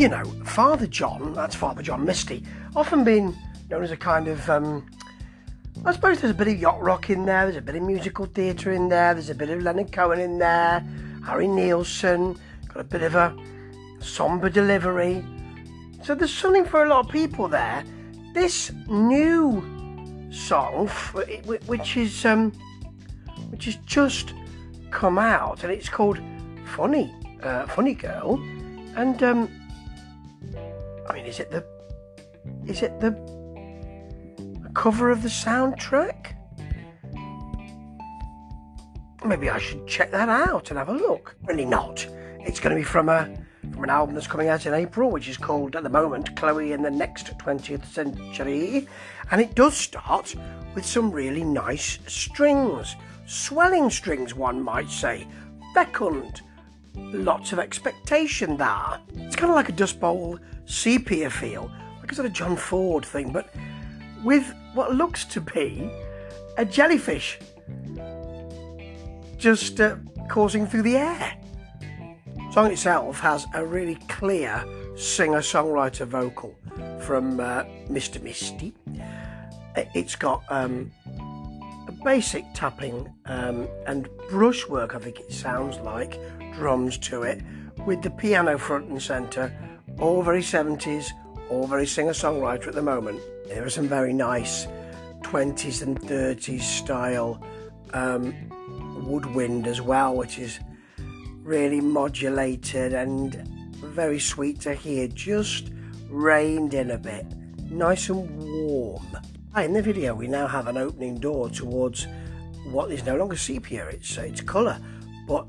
you 0.00 0.08
know, 0.08 0.24
Father 0.46 0.86
John, 0.86 1.34
that's 1.34 1.54
Father 1.54 1.82
John 1.82 2.06
Misty, 2.06 2.42
often 2.74 3.04
been 3.04 3.36
known 3.68 3.84
as 3.84 3.90
a 3.90 3.98
kind 3.98 4.28
of, 4.28 4.48
um, 4.48 4.86
I 5.84 5.92
suppose 5.92 6.22
there's 6.22 6.30
a 6.30 6.34
bit 6.34 6.48
of 6.48 6.58
yacht 6.58 6.80
rock 6.80 7.10
in 7.10 7.26
there, 7.26 7.44
there's 7.44 7.56
a 7.56 7.60
bit 7.60 7.76
of 7.76 7.82
musical 7.82 8.24
theatre 8.24 8.72
in 8.72 8.88
there, 8.88 9.12
there's 9.12 9.28
a 9.28 9.34
bit 9.34 9.50
of 9.50 9.62
Leonard 9.62 9.92
Cohen 9.92 10.18
in 10.18 10.38
there, 10.38 10.82
Harry 11.26 11.46
Nilsson, 11.46 12.34
got 12.68 12.80
a 12.80 12.84
bit 12.84 13.02
of 13.02 13.14
a 13.14 13.36
somber 13.98 14.48
delivery. 14.48 15.22
So 16.02 16.14
there's 16.14 16.32
something 16.32 16.64
for 16.64 16.82
a 16.82 16.88
lot 16.88 17.04
of 17.04 17.12
people 17.12 17.46
there. 17.46 17.84
This 18.32 18.72
new 18.88 19.62
song, 20.30 20.88
which 21.66 21.98
is 21.98 22.24
um, 22.24 22.52
which 23.50 23.66
has 23.66 23.76
just 23.84 24.32
come 24.90 25.18
out, 25.18 25.62
and 25.62 25.70
it's 25.70 25.90
called 25.90 26.18
"Funny," 26.74 27.14
uh, 27.42 27.66
"Funny 27.66 27.92
Girl," 27.92 28.40
and 28.96 29.22
um, 29.22 29.59
I 31.10 31.14
mean, 31.14 31.26
is 31.26 31.40
it 31.40 31.50
the 31.50 31.64
is 32.66 32.82
it 32.82 33.00
the, 33.00 33.10
the 34.62 34.70
cover 34.74 35.10
of 35.10 35.22
the 35.22 35.28
soundtrack? 35.28 36.36
Maybe 39.24 39.50
I 39.50 39.58
should 39.58 39.88
check 39.88 40.12
that 40.12 40.28
out 40.28 40.70
and 40.70 40.78
have 40.78 40.88
a 40.88 40.94
look. 40.94 41.34
Really 41.46 41.64
not. 41.64 42.06
It's 42.38 42.60
going 42.60 42.76
to 42.76 42.80
be 42.80 42.84
from 42.84 43.08
a 43.08 43.28
from 43.72 43.82
an 43.82 43.90
album 43.90 44.14
that's 44.14 44.28
coming 44.28 44.48
out 44.48 44.66
in 44.66 44.72
April, 44.72 45.10
which 45.10 45.28
is 45.28 45.36
called 45.36 45.74
at 45.74 45.82
the 45.82 45.88
moment 45.88 46.36
Chloe 46.36 46.72
and 46.72 46.84
the 46.84 46.90
Next 46.90 47.36
20th 47.38 47.86
Century. 47.86 48.86
And 49.32 49.40
it 49.40 49.56
does 49.56 49.76
start 49.76 50.36
with 50.76 50.86
some 50.86 51.10
really 51.10 51.42
nice 51.42 51.98
strings. 52.06 52.94
Swelling 53.26 53.90
strings, 53.90 54.34
one 54.34 54.62
might 54.62 54.90
say. 54.90 55.26
Beckoned. 55.74 56.42
Lots 56.94 57.52
of 57.52 57.58
expectation 57.58 58.56
there. 58.56 59.00
It's 59.14 59.36
kind 59.36 59.50
of 59.50 59.56
like 59.56 59.68
a 59.68 59.72
Dust 59.72 60.00
Bowl 60.00 60.38
sepia 60.66 61.30
feel, 61.30 61.70
like 62.00 62.12
a 62.12 62.14
sort 62.14 62.26
of 62.26 62.32
John 62.32 62.56
Ford 62.56 63.04
thing, 63.04 63.32
but 63.32 63.52
with 64.24 64.52
what 64.74 64.94
looks 64.94 65.24
to 65.26 65.40
be 65.40 65.90
a 66.56 66.64
jellyfish 66.64 67.38
just 69.38 69.80
uh, 69.80 69.96
coursing 70.28 70.66
through 70.66 70.82
the 70.82 70.96
air. 70.96 71.36
The 72.36 72.52
song 72.52 72.70
itself 72.70 73.20
has 73.20 73.46
a 73.54 73.64
really 73.64 73.94
clear 74.08 74.64
singer-songwriter 74.96 76.06
vocal 76.06 76.54
from 77.00 77.40
uh, 77.40 77.64
Mr. 77.88 78.22
Misty. 78.22 78.74
It's 79.94 80.16
got 80.16 80.42
um, 80.50 80.92
basic 82.04 82.44
tapping 82.54 83.12
um, 83.26 83.68
and 83.86 84.08
brushwork, 84.28 84.94
I 84.94 84.98
think 84.98 85.20
it 85.20 85.32
sounds 85.32 85.78
like, 85.78 86.18
drums 86.54 86.98
to 86.98 87.22
it, 87.22 87.42
with 87.86 88.02
the 88.02 88.10
piano 88.10 88.58
front 88.58 88.88
and 88.88 89.00
centre, 89.00 89.52
all 89.98 90.22
very 90.22 90.42
70s, 90.42 91.10
all 91.50 91.66
very 91.66 91.86
singer-songwriter 91.86 92.68
at 92.68 92.74
the 92.74 92.82
moment. 92.82 93.20
There 93.46 93.64
are 93.64 93.70
some 93.70 93.88
very 93.88 94.12
nice 94.12 94.66
20s 95.22 95.82
and 95.82 96.00
30s 96.00 96.62
style 96.62 97.44
um, 97.92 98.34
woodwind 99.06 99.66
as 99.66 99.80
well, 99.80 100.16
which 100.16 100.38
is 100.38 100.60
really 101.42 101.80
modulated 101.80 102.92
and 102.92 103.34
very 103.76 104.20
sweet 104.20 104.60
to 104.60 104.74
hear, 104.74 105.08
just 105.08 105.70
reined 106.08 106.74
in 106.74 106.90
a 106.90 106.98
bit, 106.98 107.26
nice 107.70 108.08
and 108.08 108.28
warm. 108.38 109.06
In 109.56 109.72
the 109.74 109.82
video, 109.82 110.14
we 110.14 110.26
now 110.26 110.46
have 110.46 110.68
an 110.68 110.78
opening 110.78 111.18
door 111.18 111.50
towards 111.50 112.06
what 112.64 112.90
is 112.92 113.04
no 113.04 113.16
longer 113.16 113.36
sepia, 113.36 113.84
it's, 113.88 114.16
uh, 114.16 114.22
it's 114.22 114.40
colour, 114.40 114.78
but 115.26 115.46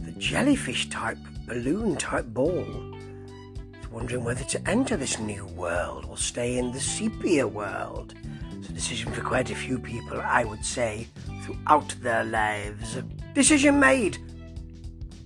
the 0.00 0.10
jellyfish 0.12 0.88
type, 0.88 1.18
balloon 1.46 1.96
type 1.96 2.24
ball 2.26 2.64
is 3.78 3.88
wondering 3.90 4.24
whether 4.24 4.42
to 4.44 4.68
enter 4.68 4.96
this 4.96 5.20
new 5.20 5.44
world 5.48 6.06
or 6.08 6.16
stay 6.16 6.56
in 6.56 6.72
the 6.72 6.80
sepia 6.80 7.46
world. 7.46 8.14
It's 8.58 8.70
a 8.70 8.72
decision 8.72 9.12
for 9.12 9.20
quite 9.20 9.50
a 9.50 9.54
few 9.54 9.78
people, 9.78 10.20
I 10.20 10.44
would 10.44 10.64
say, 10.64 11.06
throughout 11.44 11.94
their 12.00 12.24
lives. 12.24 12.98
Decision 13.34 13.78
made 13.78 14.18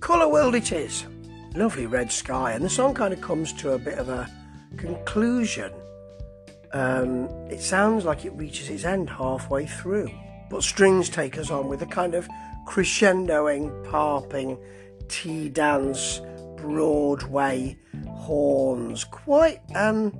Colour 0.01 0.27
world 0.27 0.53
it 0.53 0.73
is. 0.73 1.05
Lovely 1.55 1.85
red 1.85 2.11
sky, 2.11 2.51
and 2.51 2.63
the 2.63 2.69
song 2.69 2.93
kind 2.93 3.13
of 3.13 3.21
comes 3.21 3.53
to 3.53 3.71
a 3.71 3.79
bit 3.79 3.97
of 3.97 4.09
a 4.09 4.29
conclusion. 4.77 5.71
Um, 6.73 7.27
it 7.49 7.61
sounds 7.61 8.05
like 8.05 8.25
it 8.25 8.31
reaches 8.31 8.69
its 8.69 8.85
end 8.85 9.09
halfway 9.09 9.65
through, 9.65 10.09
but 10.49 10.63
strings 10.63 11.09
take 11.09 11.37
us 11.37 11.51
on 11.51 11.67
with 11.67 11.81
a 11.81 11.85
kind 11.85 12.15
of 12.15 12.27
crescendoing, 12.65 13.83
parping, 13.89 14.57
tea 15.09 15.49
dance, 15.49 16.21
Broadway 16.57 17.77
horns, 18.07 19.03
quite 19.03 19.59
um, 19.75 20.11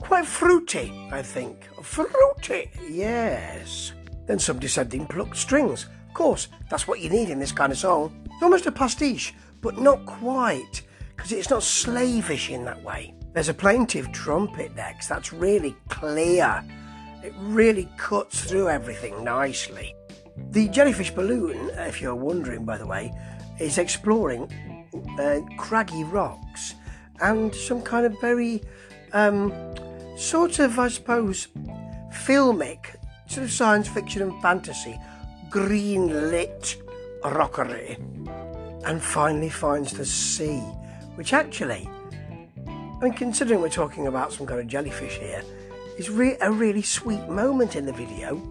quite 0.00 0.26
fruity, 0.26 0.92
I 1.10 1.22
think. 1.22 1.68
Fruity, 1.82 2.70
yes. 2.88 3.92
Then 4.26 4.38
some 4.38 4.58
descending 4.58 5.06
plucked 5.06 5.36
strings. 5.36 5.86
Of 6.08 6.14
course, 6.14 6.48
that's 6.68 6.86
what 6.86 7.00
you 7.00 7.08
need 7.08 7.30
in 7.30 7.38
this 7.38 7.52
kind 7.52 7.72
of 7.72 7.78
song. 7.78 8.26
It's 8.26 8.42
almost 8.42 8.66
a 8.66 8.72
pastiche, 8.72 9.34
but 9.60 9.78
not 9.78 10.04
quite, 10.06 10.82
because 11.16 11.32
it's 11.32 11.50
not 11.50 11.62
slavish 11.62 12.50
in 12.50 12.64
that 12.64 12.82
way. 12.82 13.14
There's 13.32 13.48
a 13.48 13.54
plaintive 13.54 14.10
trumpet 14.10 14.74
next 14.74 15.06
that's 15.06 15.32
really 15.32 15.76
clear. 15.88 16.64
It 17.22 17.32
really 17.38 17.88
cuts 17.96 18.44
through 18.44 18.68
everything 18.68 19.22
nicely. 19.22 19.94
The 20.50 20.68
jellyfish 20.68 21.12
balloon, 21.12 21.70
if 21.74 22.00
you're 22.00 22.14
wondering 22.14 22.64
by 22.64 22.76
the 22.76 22.86
way, 22.86 23.12
is 23.60 23.78
exploring 23.78 24.50
uh, 25.18 25.40
craggy 25.58 26.02
rocks 26.02 26.74
and 27.20 27.54
some 27.54 27.82
kind 27.82 28.04
of 28.06 28.20
very 28.20 28.62
um, 29.12 29.52
sort 30.16 30.58
of, 30.58 30.78
I 30.78 30.88
suppose, 30.88 31.48
filmic, 32.12 32.96
sort 33.28 33.44
of 33.44 33.52
science 33.52 33.86
fiction 33.86 34.22
and 34.22 34.42
fantasy, 34.42 34.98
green 35.50 36.30
lit 36.30 36.76
rockery 37.24 37.96
and 38.86 39.00
finally 39.00 39.50
finds 39.50 39.92
the 39.92 40.06
sea, 40.06 40.60
which 41.14 41.32
actually, 41.32 41.88
I 43.00 43.04
mean, 43.04 43.14
considering 43.14 43.62
we're 43.62 43.70
talking 43.70 44.08
about 44.08 44.30
some 44.30 44.46
kind 44.46 44.60
of 44.60 44.66
jellyfish 44.66 45.16
here, 45.16 45.42
is 45.96 46.10
re- 46.10 46.36
a 46.42 46.52
really 46.52 46.82
sweet 46.82 47.26
moment 47.28 47.74
in 47.74 47.86
the 47.86 47.94
video. 47.94 48.42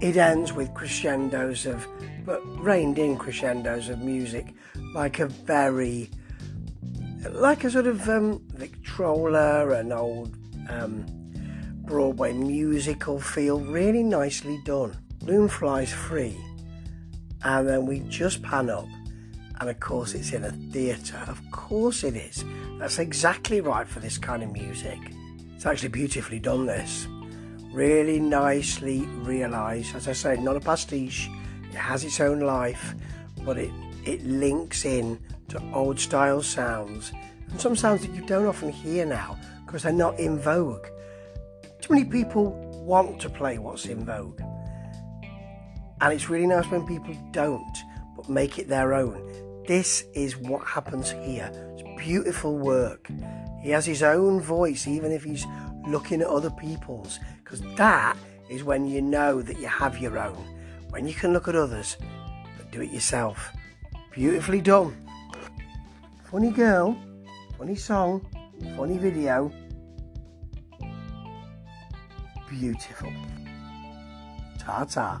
It 0.00 0.16
ends 0.16 0.54
with 0.54 0.72
crescendos 0.72 1.66
of, 1.66 1.86
but 2.24 2.40
reined 2.58 2.98
in 2.98 3.18
crescendos 3.18 3.90
of 3.90 3.98
music, 4.00 4.54
like 4.94 5.18
a 5.18 5.26
very, 5.26 6.10
like 7.30 7.64
a 7.64 7.70
sort 7.70 7.86
of 7.86 8.08
um, 8.08 8.40
Victrola, 8.54 9.68
an 9.70 9.92
old 9.92 10.34
um, 10.70 11.04
Broadway 11.84 12.32
musical 12.32 13.20
feel, 13.20 13.60
really 13.60 14.02
nicely 14.02 14.58
done. 14.64 14.96
Loon 15.22 15.48
flies 15.48 15.92
free 15.92 16.38
and 17.44 17.68
then 17.68 17.86
we 17.86 18.00
just 18.08 18.42
pan 18.42 18.70
up 18.70 18.86
and 19.60 19.68
of 19.68 19.80
course 19.80 20.14
it's 20.14 20.32
in 20.32 20.44
a 20.44 20.52
theatre. 20.52 21.22
Of 21.26 21.40
course 21.50 22.04
it 22.04 22.16
is. 22.16 22.44
That's 22.78 22.98
exactly 22.98 23.60
right 23.60 23.86
for 23.86 24.00
this 24.00 24.18
kind 24.18 24.42
of 24.42 24.52
music. 24.52 24.98
It's 25.54 25.66
actually 25.66 25.88
beautifully 25.88 26.38
done 26.38 26.66
this. 26.66 27.08
Really 27.72 28.18
nicely 28.18 29.00
realized 29.22 29.94
as 29.94 30.08
i 30.08 30.12
say 30.12 30.36
not 30.36 30.56
a 30.56 30.60
pastiche. 30.60 31.28
It 31.70 31.76
has 31.76 32.04
its 32.04 32.20
own 32.20 32.40
life 32.40 32.94
but 33.44 33.58
it 33.58 33.72
it 34.04 34.24
links 34.24 34.84
in 34.84 35.18
to 35.48 35.62
old 35.72 35.98
style 35.98 36.42
sounds. 36.42 37.12
And 37.50 37.60
some 37.60 37.76
sounds 37.76 38.02
that 38.02 38.14
you 38.14 38.24
don't 38.26 38.46
often 38.46 38.70
hear 38.70 39.04
now 39.04 39.38
because 39.66 39.82
they're 39.82 39.92
not 39.92 40.18
in 40.18 40.38
vogue. 40.38 40.86
Too 41.80 41.94
many 41.94 42.04
people 42.04 42.52
want 42.86 43.20
to 43.20 43.30
play 43.30 43.58
what's 43.58 43.86
in 43.86 44.04
vogue. 44.04 44.40
And 46.00 46.12
it's 46.12 46.30
really 46.30 46.46
nice 46.46 46.66
when 46.70 46.86
people 46.86 47.14
don't, 47.32 47.76
but 48.16 48.28
make 48.28 48.58
it 48.58 48.68
their 48.68 48.94
own. 48.94 49.47
This 49.68 50.04
is 50.14 50.34
what 50.38 50.66
happens 50.66 51.10
here. 51.10 51.52
It's 51.74 51.82
beautiful 51.98 52.56
work. 52.56 53.10
He 53.62 53.68
has 53.68 53.84
his 53.84 54.02
own 54.02 54.40
voice, 54.40 54.88
even 54.88 55.12
if 55.12 55.22
he's 55.22 55.44
looking 55.86 56.22
at 56.22 56.26
other 56.26 56.48
people's, 56.48 57.20
because 57.44 57.60
that 57.76 58.16
is 58.48 58.64
when 58.64 58.86
you 58.86 59.02
know 59.02 59.42
that 59.42 59.58
you 59.58 59.66
have 59.66 59.98
your 59.98 60.18
own. 60.18 60.42
When 60.88 61.06
you 61.06 61.12
can 61.12 61.34
look 61.34 61.48
at 61.48 61.54
others, 61.54 61.98
but 62.56 62.70
do 62.72 62.80
it 62.80 62.90
yourself. 62.90 63.52
Beautifully 64.10 64.62
done. 64.62 64.96
Funny 66.30 66.50
girl, 66.50 66.96
funny 67.58 67.76
song, 67.76 68.26
funny 68.74 68.96
video. 68.96 69.52
Beautiful. 72.48 73.12
Ta 74.58 74.84
ta. 74.84 75.20